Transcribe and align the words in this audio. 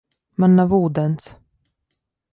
Man 0.43 0.55
nav 0.59 0.73
ūdens. 0.79 1.29